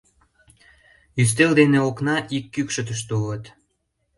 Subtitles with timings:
[1.21, 3.45] Ӱстел ден окна ик кӱкшытыштӧ улыт.